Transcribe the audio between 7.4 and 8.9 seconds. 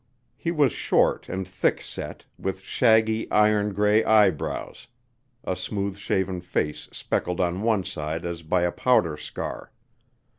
one side as by a